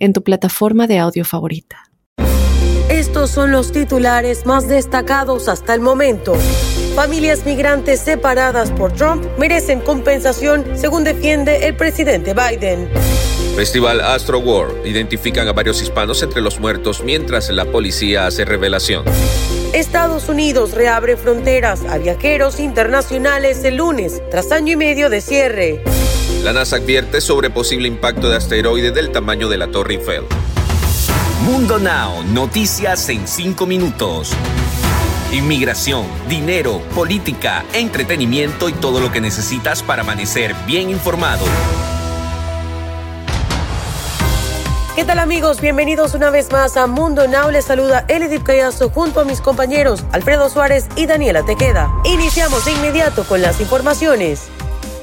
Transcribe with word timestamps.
en 0.00 0.12
tu 0.12 0.24
plataforma 0.24 0.88
de 0.88 0.98
audio 0.98 1.24
favorita. 1.24 1.84
Estos 2.88 3.30
son 3.30 3.52
los 3.52 3.70
titulares 3.70 4.46
más 4.46 4.66
destacados 4.66 5.48
hasta 5.48 5.74
el 5.74 5.80
momento. 5.80 6.34
Familias 6.96 7.46
migrantes 7.46 8.00
separadas 8.00 8.72
por 8.72 8.92
Trump 8.92 9.24
merecen 9.38 9.80
compensación, 9.80 10.66
según 10.74 11.04
defiende 11.04 11.68
el 11.68 11.76
presidente 11.76 12.34
Biden. 12.34 12.90
Festival 13.54 14.00
Astro 14.00 14.40
War. 14.40 14.68
Identifican 14.84 15.46
a 15.46 15.52
varios 15.52 15.80
hispanos 15.82 16.22
entre 16.22 16.40
los 16.40 16.58
muertos 16.58 17.02
mientras 17.04 17.48
la 17.50 17.64
policía 17.64 18.26
hace 18.26 18.44
revelación. 18.44 19.04
Estados 19.72 20.28
Unidos 20.28 20.72
reabre 20.72 21.16
fronteras 21.16 21.84
a 21.84 21.98
viajeros 21.98 22.58
internacionales 22.58 23.62
el 23.64 23.76
lunes, 23.76 24.20
tras 24.30 24.50
año 24.50 24.72
y 24.72 24.76
medio 24.76 25.10
de 25.10 25.20
cierre. 25.20 25.84
La 26.42 26.54
NASA 26.54 26.76
advierte 26.76 27.20
sobre 27.20 27.50
posible 27.50 27.86
impacto 27.86 28.30
de 28.30 28.36
asteroide 28.36 28.92
del 28.92 29.12
tamaño 29.12 29.50
de 29.50 29.58
la 29.58 29.66
Torre 29.66 29.96
Eiffel. 29.96 30.24
Mundo 31.44 31.78
Now, 31.78 32.24
noticias 32.32 33.10
en 33.10 33.28
5 33.28 33.66
minutos. 33.66 34.32
Inmigración, 35.32 36.06
dinero, 36.30 36.80
política, 36.94 37.62
entretenimiento 37.74 38.70
y 38.70 38.72
todo 38.72 39.00
lo 39.00 39.12
que 39.12 39.20
necesitas 39.20 39.82
para 39.82 40.00
amanecer 40.00 40.54
bien 40.66 40.88
informado. 40.88 41.44
¿Qué 44.96 45.04
tal 45.04 45.18
amigos? 45.18 45.60
Bienvenidos 45.60 46.14
una 46.14 46.30
vez 46.30 46.50
más 46.50 46.78
a 46.78 46.86
Mundo 46.86 47.28
Now. 47.28 47.50
Les 47.50 47.66
saluda 47.66 48.06
Elidip 48.08 48.44
Callazo 48.44 48.88
junto 48.88 49.20
a 49.20 49.24
mis 49.24 49.42
compañeros 49.42 50.04
Alfredo 50.12 50.48
Suárez 50.48 50.86
y 50.96 51.04
Daniela 51.04 51.44
Tequeda. 51.44 51.92
Iniciamos 52.04 52.64
de 52.64 52.72
inmediato 52.72 53.24
con 53.24 53.42
las 53.42 53.60
informaciones. 53.60 54.48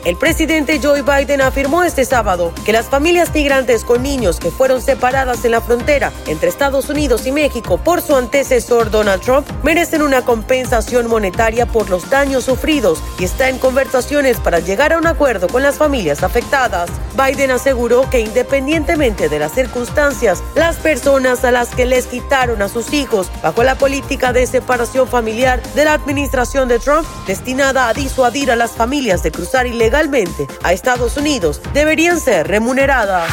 El 0.06 0.16
presidente 0.18 0.80
Joe 0.82 1.02
Biden 1.02 1.42
afirmó 1.42 1.84
este 1.84 2.06
sábado 2.06 2.54
que 2.66 2.72
las 2.72 2.88
familias 2.88 3.34
migrantes 3.34 3.84
con 3.84 4.04
niños 4.04 4.40
que 4.40 4.52
fueron 4.52 4.82
separadas 4.82 5.44
en 5.44 5.52
la 5.52 5.62
frontera 5.62 6.12
entre 6.28 6.50
Estados 6.50 6.90
Unidos 6.90 7.26
y 7.28 7.32
México 7.32 7.78
por 7.78 8.02
su 8.02 8.16
antecesor 8.16 8.90
Donald 8.90 9.22
Trump 9.22 9.48
merecen 9.64 10.02
una 10.02 10.24
compensación 10.24 11.08
monetaria 11.08 11.66
por 11.66 11.90
los 11.90 12.10
daños 12.10 12.46
sufridos 12.46 13.04
y 13.20 13.26
está 13.26 13.50
en 13.50 13.58
conversaciones 13.58 14.40
para 14.40 14.60
llegar 14.60 14.94
a 14.94 14.98
un 14.98 15.08
acuerdo 15.08 15.48
con 15.48 15.64
las 15.64 15.78
familias 15.78 16.24
afectadas. 16.24 16.90
Biden 17.18 17.52
aseguró 17.52 18.10
que 18.10 18.20
independientemente 18.20 19.28
de 19.28 19.40
las 19.40 19.54
circunstancias, 19.54 20.44
las 20.56 20.78
personas 20.78 21.44
a 21.44 21.52
las 21.52 21.70
que 21.70 21.86
les 21.86 22.06
quitaron 22.06 22.62
a 22.62 22.70
sus 22.70 22.94
hijos 22.94 23.32
bajo 23.42 23.64
la 23.64 23.76
política 23.76 24.34
de 24.34 24.46
separación 24.46 25.08
familiar 25.08 25.62
de 25.74 25.86
la 25.86 25.94
administración 25.94 26.68
de 26.68 26.80
Trump, 26.80 27.08
destinada 27.26 27.88
a 27.88 27.94
disuadir 27.94 28.52
a 28.52 28.56
las 28.56 28.72
familias 28.72 29.24
de 29.24 29.32
cruzar 29.32 29.66
ilegalmente 29.66 30.48
a 30.64 30.74
Estados 30.74 31.18
Unidos 31.18 31.62
deberían 31.74 32.20
ser 32.20 32.48
remuneradas. 32.48 33.32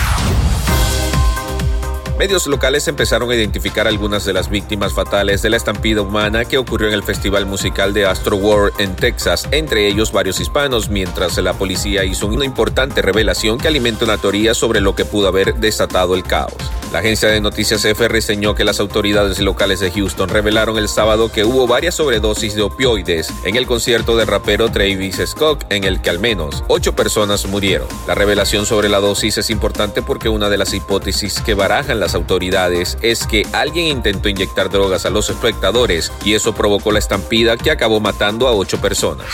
Medios 2.19 2.47
locales 2.47 2.87
empezaron 2.87 3.29
a 3.31 3.35
identificar 3.35 3.89
algunas 3.89 4.25
de 4.25 4.33
las 4.33 4.49
víctimas 4.49 4.95
fatales 4.95 5.43
de 5.43 5.51
la 5.51 5.57
estampida 5.57 6.01
humana 6.01 6.45
que 6.45 6.59
ocurrió 6.59 6.87
en 6.87 6.95
el 6.95 7.03
festival 7.03 7.45
musical 7.45 7.93
de 7.93 8.07
Astro 8.07 8.37
World 8.37 8.81
en 8.81 8.95
Texas, 8.95 9.49
entre 9.51 9.89
ellos 9.89 10.13
varios 10.13 10.39
hispanos, 10.39 10.89
mientras 10.89 11.37
la 11.39 11.55
policía 11.55 12.05
hizo 12.05 12.29
una 12.29 12.45
importante 12.45 13.03
revelación 13.03 13.59
que 13.59 13.67
alimenta 13.67 14.05
una 14.05 14.17
teoría 14.17 14.55
sobre 14.55 14.81
lo 14.81 14.95
que 14.95 15.05
pudo 15.05 15.27
haber 15.27 15.57
desatado 15.57 16.15
el 16.15 16.23
caos. 16.23 16.55
La 16.95 17.01
agencia 17.01 17.29
de 17.29 17.41
noticias 17.41 17.85
F 17.85 18.07
reseñó 18.07 18.55
que 18.55 18.63
las 18.63 18.79
autoridades 18.79 19.41
locales 19.41 19.81
de 19.81 19.91
Houston 19.91 20.29
revelaron 20.29 20.79
el 20.79 20.89
sábado 20.89 21.29
que 21.33 21.43
hubo 21.43 21.67
varias 21.67 21.97
sobredosis 21.97 22.55
de 22.55 22.63
opioides 22.63 23.35
en 23.43 23.57
el 23.57 23.67
concierto 23.67 24.17
del 24.17 24.29
rapero 24.29 24.71
Travis 24.71 25.21
Scott, 25.27 25.65
en 25.71 25.83
el 25.83 26.01
que 26.01 26.11
al 26.11 26.21
menos 26.21 26.63
ocho 26.69 26.95
personas 26.95 27.47
murieron. 27.47 27.89
La 28.07 28.15
revelación 28.15 28.65
sobre 28.65 28.89
la 28.89 29.01
dosis 29.01 29.39
es 29.39 29.51
importante 29.51 30.03
porque 30.03 30.29
una 30.29 30.49
de 30.49 30.57
las 30.57 30.73
hipótesis 30.73 31.41
que 31.41 31.55
barajan 31.55 31.99
las 31.99 32.15
autoridades 32.15 32.97
es 33.03 33.27
que 33.27 33.45
alguien 33.53 33.87
intentó 33.89 34.29
inyectar 34.29 34.71
drogas 34.71 35.05
a 35.05 35.11
los 35.11 35.31
espectadores 35.31 36.13
y 36.25 36.35
eso 36.35 36.55
provocó 36.55 36.93
la 36.93 37.01
estampida 37.01 37.57
que 37.57 37.73
acabó 37.73 37.99
matando 37.99 38.47
a 38.47 38.53
ocho 38.53 38.81
personas. 38.81 39.27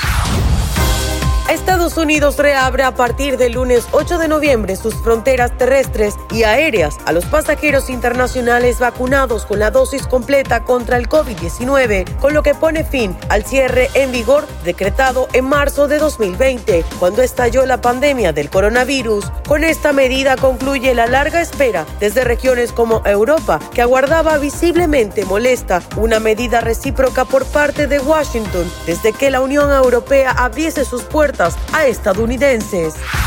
Estados 1.50 1.97
Unidos 1.97 2.37
reabre 2.37 2.84
a 2.84 2.94
partir 2.94 3.37
del 3.37 3.55
lunes 3.55 3.88
8 3.91 4.19
de 4.19 4.28
noviembre 4.28 4.77
sus 4.77 4.94
fronteras 4.94 5.59
terrestres 5.59 6.15
y 6.31 6.44
aéreas 6.44 6.97
a 7.06 7.12
los 7.12 7.25
pasajeros 7.25 7.91
internacionales 7.91 8.78
vacunados 8.78 9.47
con 9.47 9.59
la 9.59 9.72
dosis 9.72 10.06
completa 10.06 10.62
contra 10.62 10.97
el 10.97 11.09
COVID-19, 11.09 12.19
con 12.19 12.34
lo 12.34 12.44
que 12.44 12.55
pone 12.55 12.84
fin 12.84 13.16
al 13.31 13.44
cierre 13.44 13.91
en 13.94 14.12
vigor 14.12 14.47
decretado 14.65 15.27
en 15.33 15.44
marzo 15.44 15.89
de 15.89 15.99
2020, 15.99 16.84
cuando 17.00 17.21
estalló 17.21 17.66
la 17.66 17.81
pandemia 17.81 18.33
del 18.33 18.49
coronavirus. 18.49 19.25
Con 19.49 19.65
esta 19.65 19.93
medida 19.93 20.37
concluye 20.37 20.94
la 20.94 21.09
larga 21.09 21.41
espera 21.41 21.84
desde 21.99 22.22
regiones 22.22 22.71
como 22.71 23.03
Europa, 23.05 23.59
que 23.75 23.83
aguardaba 23.83 24.39
visiblemente 24.39 25.25
molesta 25.25 25.83
una 25.97 26.21
medida 26.21 26.60
recíproca 26.60 27.25
por 27.25 27.44
parte 27.47 27.89
de 27.89 27.99
Washington 27.99 28.71
desde 28.87 29.12
que 29.12 29.33
la 29.33 29.41
Unión 29.41 29.72
Europea 29.72 30.31
abriese 30.31 30.84
sus 30.84 31.03
puertas 31.03 31.40
a 31.73 31.89
estadounidenses. 31.89 33.19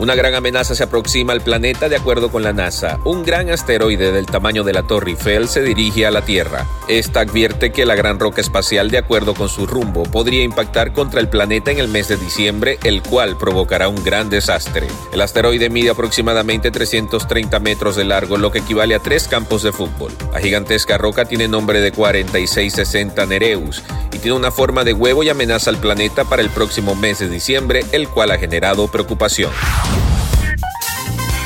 Una 0.00 0.14
gran 0.14 0.32
amenaza 0.34 0.76
se 0.76 0.84
aproxima 0.84 1.32
al 1.32 1.40
planeta 1.40 1.88
de 1.88 1.96
acuerdo 1.96 2.30
con 2.30 2.44
la 2.44 2.52
NASA. 2.52 3.00
Un 3.04 3.24
gran 3.24 3.50
asteroide 3.50 4.12
del 4.12 4.26
tamaño 4.26 4.62
de 4.62 4.72
la 4.72 4.84
Torre 4.84 5.10
Eiffel 5.10 5.48
se 5.48 5.60
dirige 5.60 6.06
a 6.06 6.12
la 6.12 6.24
Tierra. 6.24 6.68
Esta 6.86 7.20
advierte 7.20 7.72
que 7.72 7.84
la 7.84 7.96
gran 7.96 8.20
roca 8.20 8.40
espacial, 8.40 8.92
de 8.92 8.98
acuerdo 8.98 9.34
con 9.34 9.48
su 9.48 9.66
rumbo, 9.66 10.04
podría 10.04 10.44
impactar 10.44 10.92
contra 10.92 11.20
el 11.20 11.28
planeta 11.28 11.72
en 11.72 11.78
el 11.78 11.88
mes 11.88 12.06
de 12.06 12.16
diciembre, 12.16 12.78
el 12.84 13.02
cual 13.02 13.36
provocará 13.36 13.88
un 13.88 14.04
gran 14.04 14.30
desastre. 14.30 14.86
El 15.12 15.20
asteroide 15.20 15.68
mide 15.68 15.90
aproximadamente 15.90 16.70
330 16.70 17.58
metros 17.58 17.96
de 17.96 18.04
largo, 18.04 18.36
lo 18.36 18.52
que 18.52 18.60
equivale 18.60 18.94
a 18.94 19.00
tres 19.00 19.26
campos 19.26 19.64
de 19.64 19.72
fútbol. 19.72 20.12
La 20.32 20.38
gigantesca 20.38 20.96
roca 20.96 21.24
tiene 21.24 21.48
nombre 21.48 21.80
de 21.80 21.90
4660 21.90 23.26
Nereus 23.26 23.82
y 24.12 24.18
tiene 24.18 24.36
una 24.36 24.52
forma 24.52 24.84
de 24.84 24.92
huevo 24.92 25.24
y 25.24 25.28
amenaza 25.28 25.70
al 25.70 25.78
planeta 25.78 26.24
para 26.24 26.40
el 26.40 26.50
próximo 26.50 26.94
mes 26.94 27.18
de 27.18 27.28
diciembre, 27.28 27.84
el 27.90 28.08
cual 28.08 28.30
ha 28.30 28.38
generado 28.38 28.86
preocupación. 28.86 29.50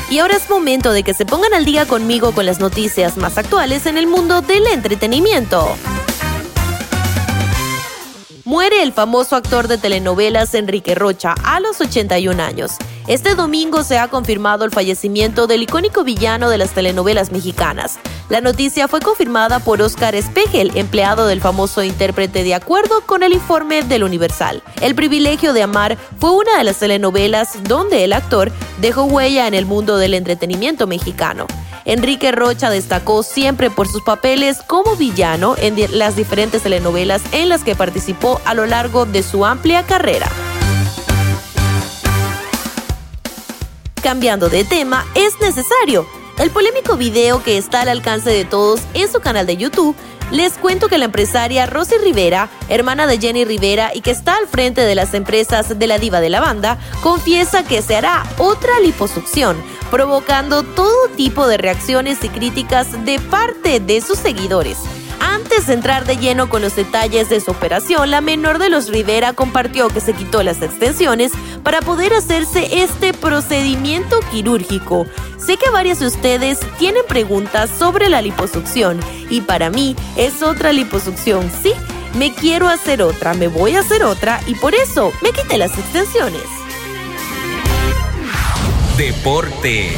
Y 0.09 0.19
ahora 0.19 0.35
es 0.35 0.49
momento 0.49 0.91
de 0.91 1.01
que 1.01 1.15
se 1.15 1.25
pongan 1.25 1.55
al 1.55 1.65
día 1.65 1.87
conmigo 1.87 2.33
con 2.33 2.45
las 2.45 2.59
noticias 2.59 3.17
más 3.17 3.37
actuales 3.37 3.87
en 3.87 3.97
el 3.97 4.05
mundo 4.05 4.41
del 4.41 4.67
entretenimiento. 4.67 5.75
Muere 8.45 8.83
el 8.83 8.93
famoso 8.93 9.35
actor 9.35 9.67
de 9.67 9.77
telenovelas 9.77 10.53
Enrique 10.53 10.93
Rocha 10.93 11.33
a 11.43 11.59
los 11.59 11.81
81 11.81 12.43
años. 12.43 12.73
Este 13.07 13.35
domingo 13.35 13.83
se 13.83 13.97
ha 13.97 14.09
confirmado 14.09 14.65
el 14.65 14.71
fallecimiento 14.71 15.47
del 15.47 15.63
icónico 15.63 16.03
villano 16.03 16.49
de 16.49 16.57
las 16.59 16.71
telenovelas 16.71 17.31
mexicanas. 17.31 17.97
La 18.29 18.39
noticia 18.39 18.87
fue 18.87 19.01
confirmada 19.01 19.59
por 19.59 19.81
Oscar 19.81 20.15
Espegel, 20.15 20.71
empleado 20.75 21.27
del 21.27 21.41
famoso 21.41 21.83
intérprete 21.83 22.43
de 22.43 22.55
acuerdo 22.55 23.01
con 23.01 23.21
el 23.21 23.33
informe 23.33 23.83
del 23.83 24.03
Universal. 24.03 24.63
El 24.81 24.95
privilegio 24.95 25.51
de 25.53 25.63
amar 25.63 25.97
fue 26.19 26.31
una 26.31 26.57
de 26.57 26.63
las 26.63 26.77
telenovelas 26.77 27.63
donde 27.63 28.03
el 28.05 28.13
actor 28.13 28.51
dejó 28.79 29.03
huella 29.03 29.47
en 29.47 29.53
el 29.53 29.65
mundo 29.65 29.97
del 29.97 30.13
entretenimiento 30.13 30.87
mexicano. 30.87 31.47
Enrique 31.85 32.31
Rocha 32.31 32.69
destacó 32.69 33.23
siempre 33.23 33.69
por 33.69 33.89
sus 33.89 34.01
papeles 34.03 34.61
como 34.65 34.95
villano 34.95 35.55
en 35.57 35.75
las 35.97 36.15
diferentes 36.15 36.63
telenovelas 36.63 37.21
en 37.33 37.49
las 37.49 37.63
que 37.63 37.75
participó 37.75 38.39
a 38.45 38.53
lo 38.53 38.65
largo 38.65 39.05
de 39.05 39.21
su 39.21 39.45
amplia 39.45 39.83
carrera. 39.83 40.29
Cambiando 44.01 44.49
de 44.49 44.63
tema, 44.63 45.05
es 45.13 45.33
necesario. 45.41 46.22
El 46.39 46.49
polémico 46.49 46.97
video 46.97 47.43
que 47.43 47.57
está 47.57 47.81
al 47.81 47.89
alcance 47.89 48.29
de 48.29 48.43
todos 48.43 48.81
en 48.95 49.11
su 49.11 49.19
canal 49.19 49.45
de 49.45 49.55
YouTube 49.55 49.95
les 50.31 50.53
cuento 50.53 50.89
que 50.89 50.97
la 50.97 51.05
empresaria 51.05 51.67
Rosy 51.67 51.95
Rivera, 52.03 52.49
hermana 52.69 53.05
de 53.05 53.19
Jenny 53.19 53.45
Rivera 53.45 53.91
y 53.93 54.01
que 54.01 54.09
está 54.09 54.35
al 54.37 54.47
frente 54.47 54.81
de 54.81 54.95
las 54.95 55.13
empresas 55.13 55.77
de 55.77 55.87
la 55.87 55.99
diva 55.99 56.21
de 56.21 56.31
la 56.31 56.39
banda, 56.39 56.79
confiesa 57.03 57.63
que 57.63 57.83
se 57.83 57.95
hará 57.95 58.23
otra 58.39 58.79
liposucción, 58.79 59.55
provocando 59.91 60.63
todo 60.63 61.07
tipo 61.15 61.45
de 61.45 61.57
reacciones 61.57 62.23
y 62.23 62.29
críticas 62.29 63.05
de 63.05 63.19
parte 63.19 63.79
de 63.79 64.01
sus 64.01 64.17
seguidores. 64.17 64.79
Antes 65.43 65.67
de 65.67 65.73
entrar 65.73 66.05
de 66.05 66.15
lleno 66.15 66.47
con 66.47 66.61
los 66.61 66.73
detalles 66.73 67.27
de 67.27 67.41
su 67.41 67.51
operación, 67.51 68.09
la 68.11 68.21
menor 68.21 68.59
de 68.59 68.69
los 68.69 68.87
Rivera 68.87 69.33
compartió 69.33 69.89
que 69.89 69.99
se 69.99 70.13
quitó 70.13 70.41
las 70.41 70.61
extensiones 70.61 71.33
para 71.63 71.81
poder 71.81 72.13
hacerse 72.13 72.81
este 72.81 73.13
procedimiento 73.13 74.21
quirúrgico. 74.31 75.05
Sé 75.37 75.57
que 75.57 75.69
varios 75.69 75.99
de 75.99 76.07
ustedes 76.07 76.59
tienen 76.79 77.03
preguntas 77.09 77.69
sobre 77.77 78.07
la 78.07 78.21
liposucción 78.21 79.01
y 79.29 79.41
para 79.41 79.69
mí 79.69 79.97
es 80.15 80.41
otra 80.41 80.71
liposucción, 80.71 81.51
sí. 81.61 81.73
Me 82.13 82.33
quiero 82.33 82.69
hacer 82.69 83.01
otra, 83.01 83.33
me 83.33 83.49
voy 83.49 83.75
a 83.75 83.81
hacer 83.81 84.05
otra 84.05 84.39
y 84.47 84.55
por 84.55 84.73
eso 84.73 85.11
me 85.21 85.31
quité 85.31 85.57
las 85.57 85.77
extensiones. 85.77 86.43
Deportes. 88.95 89.97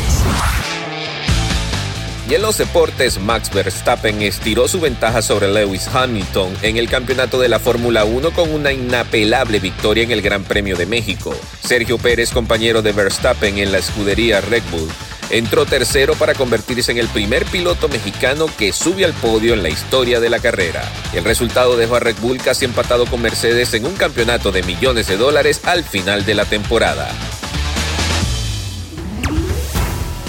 Y 2.27 2.33
en 2.33 2.41
los 2.41 2.57
deportes, 2.57 3.19
Max 3.19 3.51
Verstappen 3.53 4.23
estiró 4.23 4.67
su 4.67 4.79
ventaja 4.79 5.21
sobre 5.21 5.47
Lewis 5.47 5.87
Hamilton 5.93 6.57
en 6.63 6.77
el 6.77 6.89
campeonato 6.89 7.39
de 7.39 7.49
la 7.49 7.59
Fórmula 7.59 8.03
1 8.03 8.31
con 8.31 8.51
una 8.51 8.71
inapelable 8.71 9.59
victoria 9.59 10.03
en 10.03 10.11
el 10.11 10.23
Gran 10.23 10.43
Premio 10.43 10.75
de 10.75 10.87
México. 10.87 11.35
Sergio 11.63 11.99
Pérez, 11.99 12.31
compañero 12.31 12.81
de 12.81 12.93
Verstappen 12.93 13.59
en 13.59 13.71
la 13.71 13.77
escudería 13.77 14.41
Red 14.41 14.63
Bull, 14.71 14.89
entró 15.29 15.67
tercero 15.67 16.15
para 16.15 16.33
convertirse 16.33 16.91
en 16.91 16.97
el 16.97 17.07
primer 17.09 17.45
piloto 17.45 17.87
mexicano 17.89 18.47
que 18.57 18.73
sube 18.73 19.05
al 19.05 19.13
podio 19.13 19.53
en 19.53 19.61
la 19.61 19.69
historia 19.69 20.19
de 20.19 20.29
la 20.31 20.39
carrera. 20.39 20.83
El 21.13 21.25
resultado 21.25 21.77
dejó 21.77 21.97
a 21.97 21.99
Red 21.99 22.15
Bull 22.21 22.41
casi 22.41 22.65
empatado 22.65 23.05
con 23.05 23.21
Mercedes 23.21 23.71
en 23.75 23.85
un 23.85 23.95
campeonato 23.95 24.51
de 24.51 24.63
millones 24.63 25.07
de 25.07 25.17
dólares 25.17 25.61
al 25.65 25.83
final 25.83 26.25
de 26.25 26.33
la 26.33 26.45
temporada. 26.45 27.11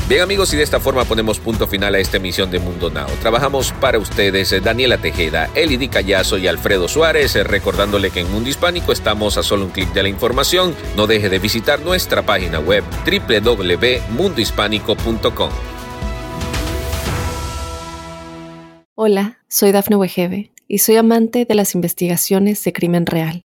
Bien 0.08 0.22
amigos, 0.22 0.54
y 0.54 0.56
de 0.56 0.62
esta 0.62 0.78
forma 0.78 1.04
ponemos 1.04 1.40
punto 1.40 1.66
final 1.66 1.96
a 1.96 1.98
esta 1.98 2.18
emisión 2.18 2.48
de 2.48 2.60
Mundo 2.60 2.90
Now. 2.90 3.08
Trabajamos 3.20 3.72
para 3.72 3.98
ustedes 3.98 4.52
eh, 4.52 4.60
Daniela 4.60 4.98
Tejeda, 4.98 5.50
Elidi 5.56 5.88
Callazo 5.88 6.38
y 6.38 6.46
Alfredo 6.46 6.86
Suárez, 6.86 7.34
eh, 7.34 7.42
recordándole 7.42 8.10
que 8.10 8.20
en 8.20 8.30
Mundo 8.30 8.48
Hispánico 8.48 8.92
estamos 8.92 9.36
a 9.36 9.42
solo 9.42 9.64
un 9.64 9.72
clic 9.72 9.92
de 9.92 10.04
la 10.04 10.08
información. 10.08 10.76
No 10.96 11.08
deje 11.08 11.28
de 11.28 11.40
visitar 11.40 11.80
nuestra 11.80 12.22
página 12.22 12.60
web 12.60 12.84
www.mundohispánico.com. 13.04 15.50
Hola, 18.94 19.40
soy 19.48 19.72
Dafne 19.72 19.96
Wegebe 19.96 20.52
y 20.68 20.78
soy 20.78 20.94
amante 20.96 21.46
de 21.46 21.54
las 21.56 21.74
investigaciones 21.74 22.62
de 22.62 22.72
crimen 22.72 23.06
real. 23.06 23.45